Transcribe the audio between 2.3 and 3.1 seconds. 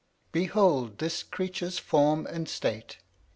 state!